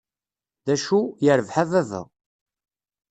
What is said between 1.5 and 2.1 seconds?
a baba".